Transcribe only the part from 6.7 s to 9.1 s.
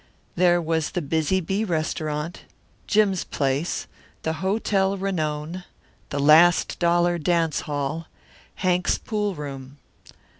Dollar Dance Hall, Hank's